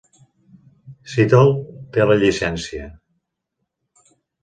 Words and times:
Seattle 1.11 1.77
té 1.99 2.09
la 2.09 2.17
llicència. 2.25 2.91